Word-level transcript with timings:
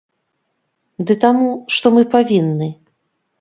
Ды 1.09 1.13
таму, 1.25 1.49
што 1.77 1.93
мы 1.97 2.07
павінны. 2.15 2.71